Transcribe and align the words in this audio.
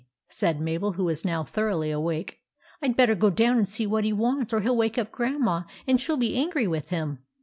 "said 0.29 0.59
Mabel, 0.59 0.93
who 0.93 1.03
was 1.03 1.23
now 1.23 1.43
thoroughly 1.43 1.91
awake." 1.91 2.39
I 2.81 2.87
'd 2.87 2.97
better 2.97 3.13
go 3.13 3.29
down 3.29 3.57
and 3.57 3.67
see 3.67 3.85
what 3.85 4.03
he 4.03 4.11
wants, 4.11 4.51
or 4.51 4.61
he 4.61 4.65
'11 4.65 4.79
wake 4.79 4.97
up 4.97 5.11
Grandma, 5.11 5.61
and 5.85 6.01
she 6.01 6.09
'11 6.09 6.19
be 6.21 6.35
angry 6.37 6.65
with 6.67 6.89
him." 6.89 7.19